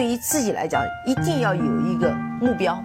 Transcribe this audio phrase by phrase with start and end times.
[0.00, 2.10] 对于自己来讲，一定要有一个
[2.40, 2.82] 目标。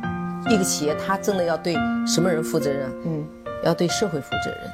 [0.50, 1.73] 一个企业，它真的要对
[2.05, 2.91] 什么人负责任？
[3.05, 3.26] 嗯，
[3.63, 4.70] 要对社会负责任，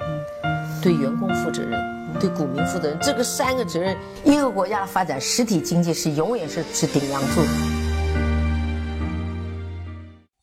[0.46, 1.80] 嗯，对员工负责任，
[2.20, 2.98] 对股民负责任。
[3.00, 7.42] 这个三个责任，一个国家的发展，实体经济是永远是是顶梁柱。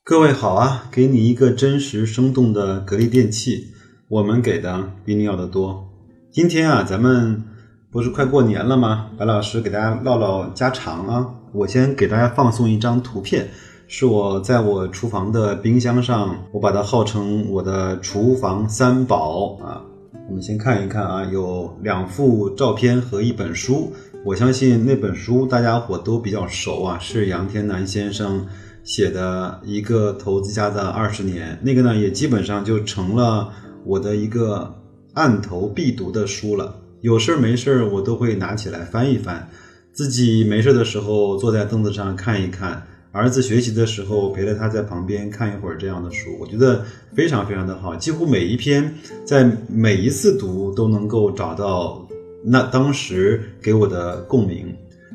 [0.05, 3.75] 各位好啊，给你一个真实生动的格力电器，
[4.07, 5.89] 我们给的比你要的多。
[6.31, 7.43] 今天啊，咱们
[7.91, 9.11] 不是快过年了吗？
[9.19, 11.35] 白老师给大家唠唠家常啊。
[11.53, 13.49] 我先给大家放送一张图片。
[13.91, 19.83] 是我在我厨房的冰箱上，我把它号称我的厨房三宝啊。
[20.29, 23.91] 我们先看一看啊，有两幅照片和一本书。
[24.27, 28.47] 我相信那本书大家伙都比较熟啊，是杨天南先生
[28.85, 31.59] 写的一个投资家的二十年。
[31.63, 33.51] 那个呢，也基本上就成了
[33.87, 34.75] 我的一个
[35.15, 36.77] 案头必读的书了。
[37.01, 39.49] 有事儿没事儿，我都会拿起来翻一翻。
[39.99, 42.81] 自己没事的时候，坐在凳子上看一看。
[43.11, 46.85] 儿子学习的时候，陪着他在旁边看一会儿这样的书，我觉得
[47.17, 47.97] 非常非常的好。
[47.97, 52.07] 几乎每一篇，在每一次读都能够找到
[52.45, 54.73] 那当时给我的共鸣。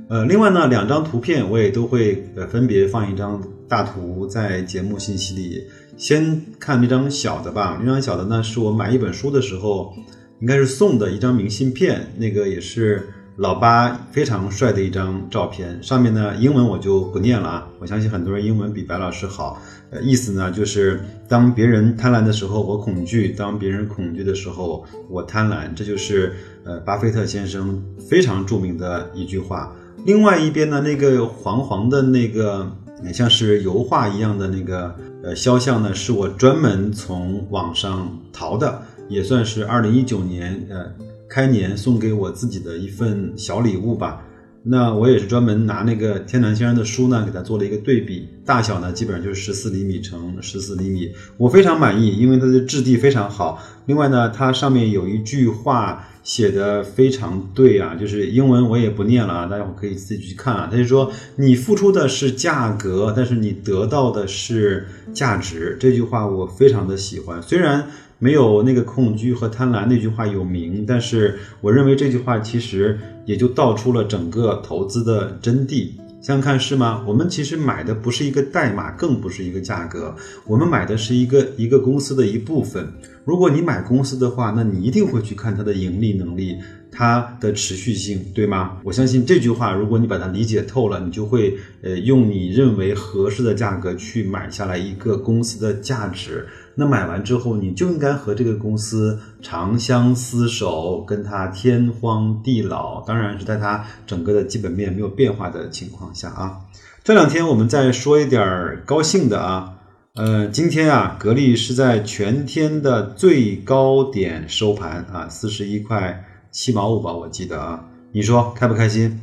[0.10, 5.64] 呃，另外呢，两张图片我也都会呃分别放一张大图在节目信息里。
[5.96, 9.94] 先看那张小的吧，那张小的呢是我买一本书的时候，
[10.42, 13.08] 应该是送的一张明信片，那个也是。
[13.38, 19.60] 老八非常帅的一张照片，上面呢英文我就不念了啊，我相信很多人英文比白老师好。
[19.90, 29.76] 呃，意思呢就是当别人贪婪的时候我恐惧，当别人恐惧的时候我贪婪，这就是呃巴菲特先生非常著名的一句话。
[30.06, 32.72] 另外一边呢，那个黄黄的那个
[33.12, 40.86] 像是油画一样的那个呃肖像呢，是我专门从网上淘的，也算是二零一九年呃。
[41.34, 44.24] 开年送给我自己的一份小礼物吧。
[44.66, 53.60] 那我也是专门拿那个天南先生的书呢，给他做了一个对比，大小呢基本上就是十四厘米乘十四厘米，我非常满意，因为它的质地非常好。
[53.88, 60.70] 另外呢，它上面有一句话写的非常对啊，就是英文我也不念了啊，大家伙可以自己去看啊。
[60.72, 65.76] 他就说你付出的是价格，但是你得到的是价值。
[65.80, 67.88] 这句话我非常的喜欢，虽然。
[68.24, 75.90] 没有那个恐惧和贪婪那句话有名，但是我认为这句话其实也就道出了整个投资的真谛。
[76.22, 77.04] 想想看是吗？
[77.06, 80.16] 我们其实买的不是一个代码，更不是一个价格，
[80.48, 82.88] 我们买的是一个一个公司的一部分。
[83.26, 86.56] 如果你买公司的话，那你一定会去看它的盈利能力，
[86.94, 88.78] 它的持续性，对吗？
[88.84, 96.48] 我相信这句话，如果你把它理解透了，你就会呃用你认为合适的价格去买下来一个公司的价值。
[96.76, 103.04] 那买完之后，你就应该和这个公司长相厮守，跟它天荒地老。
[103.06, 106.58] 当然是在它整个的基本面没有变化的情况下啊。
[107.04, 109.74] 这两天我们再说一点高兴的啊，
[110.16, 119.20] 呃，今天啊，格力是在全天的最高点收盘啊，四十一块七毛五吧，我记得啊，你说开不开心？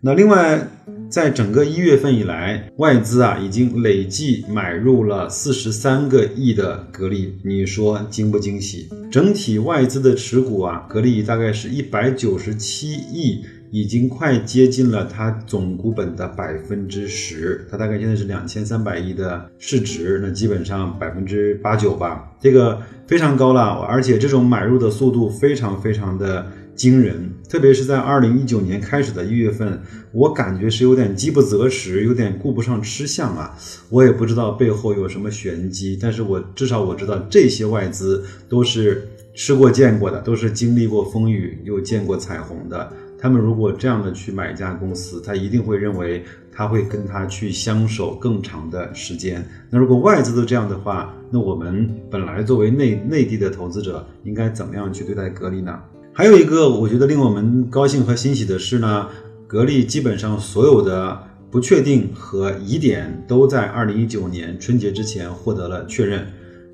[0.00, 0.68] 那另外，
[1.08, 8.88] 在整个一月份以来，外资啊已经累计买入了四十三个亿的格力，你说惊不惊喜？
[9.10, 26.44] 整体外资的持股啊，格力大概是一百九十七亿，已经快接近了它总股本的百分之十，它大概现在是两千三百亿的市值，那基本上百分之八九吧，这个非常高了，而且这种买入的速度非常非常的。
[26.74, 29.80] 惊人，特别是在二零一九年开始的一月份，
[30.12, 33.56] 我感觉是有点饥不择食，有点顾不上吃相啊。
[33.90, 42.92] 我也不知道背后有什么玄机，但是我至少我知道这些外资都是吃过见过的，都是经历过风雨又见过彩虹的。
[43.18, 49.42] 他们如果这样的去买一家公司，他一定会认为他会跟他去相守更长的时间。
[49.70, 55.80] 那如果外资都这样的话，那我们本来作为内内地的投资者，应该怎么样去对待格力呢？
[56.16, 59.08] 还有一个我觉得令我们高兴和欣喜的是呢，
[59.48, 61.18] 格力基本上所有的
[61.50, 66.24] 不确定和疑点都在二零一九年春节之前获得了确认，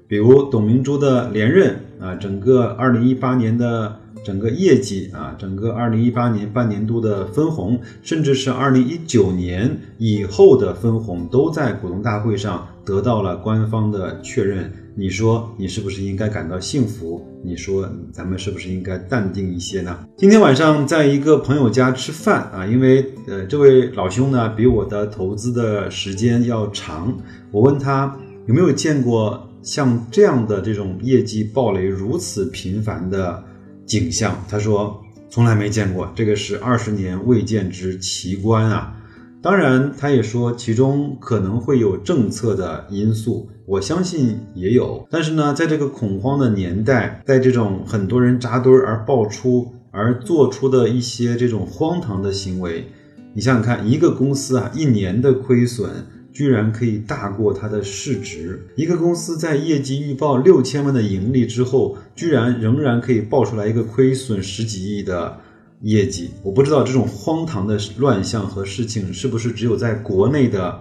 [0.07, 14.71] 比如董明珠的连任啊，整个二零一八年的整个业绩啊，整个二零一八年半年度的分红，甚至是二零一九年以后的分红，都在股东大会上得到了官方的确认。
[14.97, 17.25] 你说你是不是应该感到幸福？
[17.43, 19.99] 你说咱们是不是应该淡定一些呢？
[20.17, 27.17] 今天晚上在一个朋友家吃饭啊，因为呃这位老兄呢比我的投资的时间要长，
[27.51, 28.15] 我问他
[28.47, 33.43] 有没有见过像这样的这种业绩暴雷如此频繁的
[33.87, 35.01] 景象，他说
[35.31, 38.97] 从来没见过，这个是二十年未见之奇观啊。
[39.43, 45.07] 当然，他也说其中可能会有政策的因素，我相信也有。
[45.11, 52.85] 但是呢，在这个恐慌的年代，在这种很多人扎堆而爆出而做出的一些这种荒唐的行为，
[53.33, 55.91] 你想想看，一个公司啊，一年的亏损
[56.31, 65.39] 居然可以大过它的市值；一个公司在业绩预报六千万的盈利之后，居然仍然可以爆出来一个亏损十几亿的。
[65.83, 70.79] 业绩，我不知道这种荒唐的乱象和事情是不是只有在国内的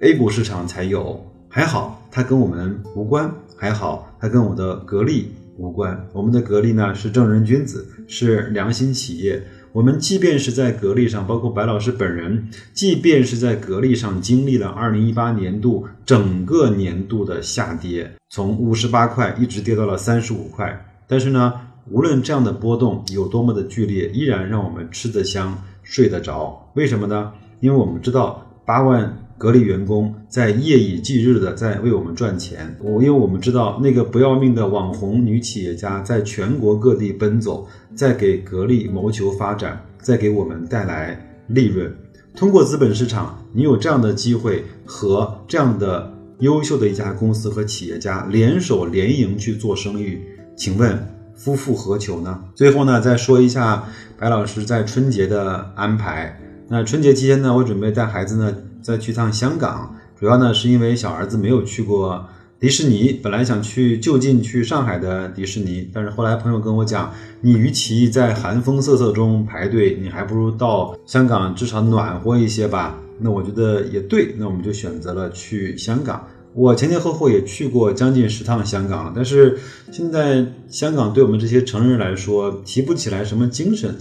[0.00, 1.24] A 股市场才有？
[1.48, 6.06] 还好，它跟我们无关；还好，它跟我的格力无关。
[6.12, 9.42] 我们的格力呢是正人君子，是良心企业。
[9.72, 21.52] 我们即便是在格力上，包括白老师本人，即便是在格力上经历了2018年度整个年度的下跌，从五十八块一直跌到了三十五块，但是呢。
[21.90, 26.70] 无论这样的波动有多么的剧烈，依然让我们吃得香、睡得着。
[26.74, 27.32] 为什么呢？
[27.60, 32.76] 因为我们知道八万格力员工在夜以继日的在为我们赚钱。
[32.80, 41.94] 我因为我们知道那个不要命的网红女企业家在全国各地奔走，在给格力谋求发展，在给我们带来利润。
[42.34, 50.18] 通过资本市场，你有这样的机会和这样的优秀的一家公司和企业家联手联营去做生意，
[50.56, 51.15] 请问？
[51.36, 52.40] 夫复何求呢？
[52.54, 53.84] 最后呢，再说一下
[54.18, 56.40] 白老师在春节的安排。
[56.68, 58.52] 那春节期间呢，我准备带孩子呢
[58.82, 62.26] 再去趟香港，主要呢是因为小儿子没有去过
[62.58, 67.12] 迪士尼，本来想去就近去上海的迪士尼，但是后来朋友跟我讲，
[67.42, 72.98] 你与其在寒风瑟瑟中排队，你还不如到香港至少暖和一些吧。
[73.20, 76.26] 那我觉得也对，那我们就选择了去香港。
[76.56, 79.58] 我前前后后也去过将近十趟香港了，但是
[79.92, 83.94] 现在香港对我们这些成人来说提不起来什么精神，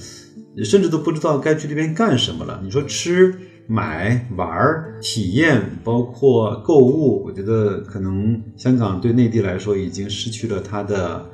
[0.64, 2.62] 甚至都不知道该去那边干什么了。
[2.64, 3.36] 你说吃、
[3.68, 4.50] 买、玩、
[5.02, 11.26] 体验，包括购物，我觉得可能香港对内地来说已经失去了它的。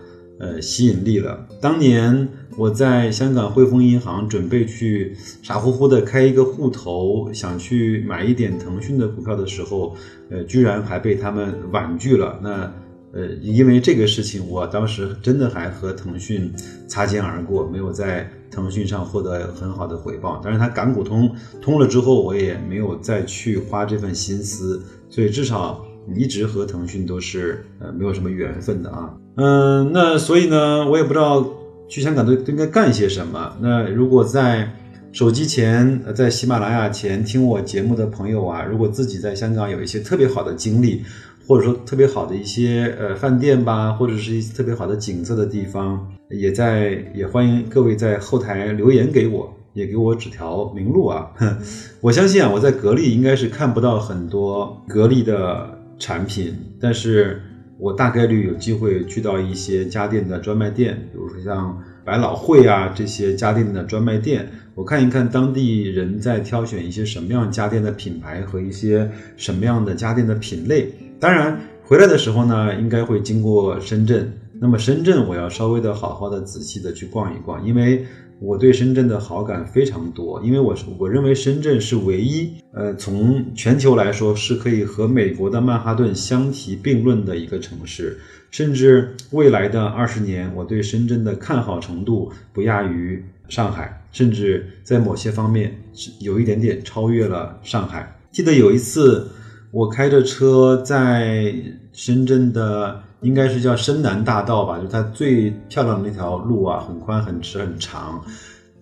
[0.41, 1.47] 呃，吸引力了。
[1.61, 2.27] 当年
[2.57, 9.95] 我在香港汇丰银行准备去傻乎乎的开一个户头，想去买一点腾讯的股票的时候，
[10.31, 12.39] 呃，居然还被他们婉拒了。
[12.41, 12.73] 那
[13.13, 16.51] 呃，因为这个事情，我当时真的还和腾讯
[16.87, 20.41] 擦肩而过，没有在腾讯上获得很好的回报。
[20.43, 25.85] 但是它港股通通了之后，我也没有再去花这份心思，所以至少。
[26.15, 31.45] 一直和腾讯都是呃没有什么缘分的啊，嗯，那所以呢，我也不知道
[31.87, 33.55] 去香港都应该干些什么。
[33.61, 34.69] 那如果在
[35.11, 41.03] 手机前、在喜马拉雅前听我节目的朋友啊，如果自己在香港有一些特别好的经历，
[41.47, 51.31] 或者说特别好的一些呃饭店吧，或者是一些特别好的景色的地方，也在也欢迎各位在后台留言给我，也给我指条明路啊。
[52.01, 55.77] 我相信啊，我在格力应该是看不到很多格力的。
[56.03, 57.39] 产品，但是
[57.81, 70.93] 我大概率有机会去到一些家电的专卖店，比如说像百老汇啊这些家电的专卖店，我看一看当地人在挑选一些什么样家电的品牌和一些什么样的家电的品类。
[71.19, 74.31] 当然回来的时候呢，应该会经过深圳，
[74.61, 78.05] 那么深圳我要稍微的好好的仔细的去逛一逛，因为。
[78.43, 88.17] 我对深圳的好感非常多，因为我是我认为深圳是唯一，呃，从全球来说是可以和美国的曼哈顿相提并论的一个城市，
[88.49, 98.19] 甚至未来的二十年，我对深圳的看好程度不亚于上海，甚至在某些方面是有一点点超越了上海。
[98.31, 99.27] 记得有一次，
[99.69, 101.53] 我开着车在
[101.93, 103.03] 深圳的。
[103.21, 108.19] 应该是叫深南大道吧，就它最漂亮的那条路啊，很宽、很直、很长，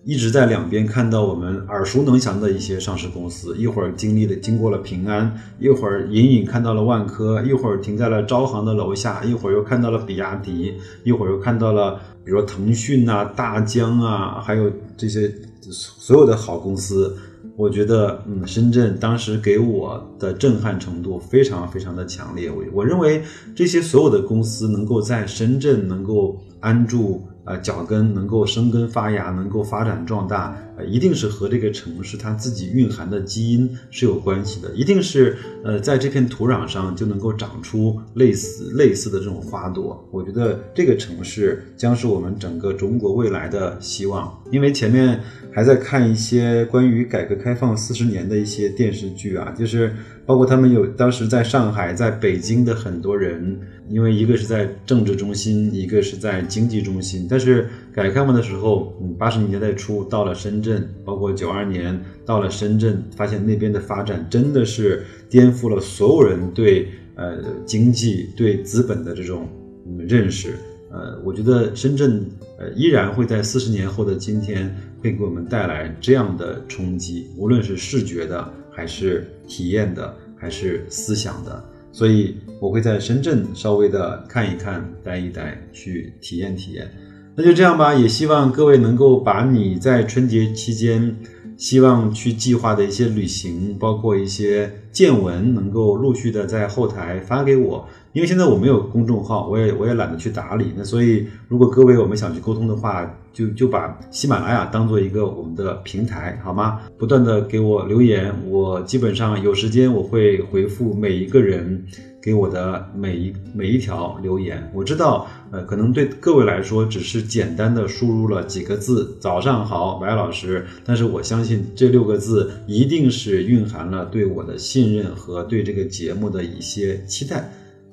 [0.02, 3.54] 一直在两边看到我们耳熟能详的一些上市公司。
[3.58, 15.30] 一会儿经历了经过了平安，一会儿隐隐看到了万科，一会儿停在了招行的楼下，一会儿又看到了比亚迪，一会儿又看到了比如说腾讯啊、大疆啊，还有这些
[15.70, 17.14] 所有的好公司。
[17.60, 22.50] 我觉得，嗯，深圳当时给我的震撼程度非常非常的强烈。
[22.50, 23.22] 我我认为
[23.54, 27.22] 这些所有的公司能够在深圳能够安住。
[27.42, 34.70] 呃，脚跟能够生根发芽，能够发展壮大，一定是和这个城市它自己蕴含的基因是有关系的。
[34.74, 40.06] 一定是，呃，在这片土壤上就能够长出类似类似的这种花朵。
[40.10, 44.32] 我觉得这个城市将是我们整个中国未来的希望。
[44.50, 45.20] 因为前面
[45.52, 49.94] 还在看一些关于改革开放四十年的一些电视剧啊，就是
[50.26, 53.60] 包括他们有当时在上海、在北京的很多人。
[53.90, 69.48] 因为一个是在政治中心，一个是在经济中心，但是改革开放的时候，嗯，八十年代初到了深圳，包括九二年到了深圳，发现那边的发展真的是颠覆了所有人对呃经济、对资本的这种
[69.86, 70.54] 嗯认识。
[70.92, 72.24] 呃，我觉得深圳
[72.58, 81.64] 呃依然会在四十年后的今天会给我们带来这样的冲击，无论是视觉的，还是体验的，还是思想的。
[81.92, 86.88] 所以我会在深圳稍微的看一看、待一待，去体验体验。
[87.36, 91.16] 那就这样吧，也希望各位能够把你在春节期间
[91.56, 97.88] 希望去计划的一些旅行，包括一些见闻，能够陆续的在后台发给我。
[98.12, 100.72] 因为现在我没有公众号，我也我也懒得去打理。
[100.76, 106.80] 那所以，如果各位我们想去沟通的话，就就把喜马拉雅当做一个我们的平台，好吗？
[106.98, 111.84] 不断的给我留言，我基本上有时间我会回复每一个人
[112.20, 114.68] 给我的每一每一条留言。
[114.74, 127.48] 我知道，呃，可能对各位来说只是简单的输入了几个字“早上好，白老师”，但是我相信这六个字一定是蕴含了对我的信任和对这个节目的一些期待。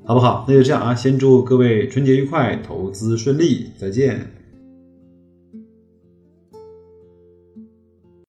[0.08, 0.46] 好不好？
[0.48, 4.37] 那就这样啊，先祝各位春节愉快，投资顺利，再见。